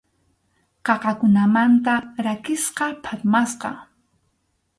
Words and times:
Qaqakunamanta 0.87 1.95
rakisqa, 2.25 2.87
phatmasqa. 3.03 3.71